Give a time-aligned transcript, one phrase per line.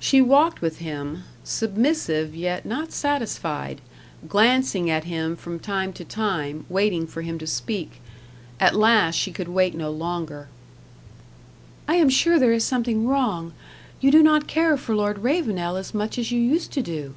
[0.00, 3.80] She walked with him, submissive yet not satisfied,
[4.28, 8.00] glancing at him from time to time, waiting for him to speak.
[8.58, 10.48] At last she could wait no longer.
[11.86, 13.52] "I am sure there is something wrong.
[14.00, 17.14] You do not care for Lord Ravenel as much as you used to do."